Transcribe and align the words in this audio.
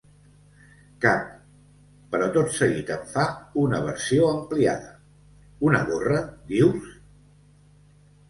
"Cap!" 1.03 1.25
però 2.13 2.29
tot 2.37 2.55
seguit 2.55 2.89
en 2.95 3.03
fa 3.11 3.25
una 3.65 3.81
versió 3.89 4.31
ampliada: 4.31 4.89
"Una 5.69 5.83
gorra, 5.91 6.19
dius?" 6.53 6.89